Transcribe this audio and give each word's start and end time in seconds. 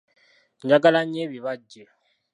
Njagala 0.63 1.01
nnyo 1.03 1.21
ebibajje. 1.27 1.83